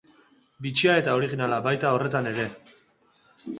Bitxia 0.65 0.95
eta 1.01 1.13
originala, 1.19 1.61
baita 1.69 1.93
horretan 1.99 2.33
ere. 2.33 2.49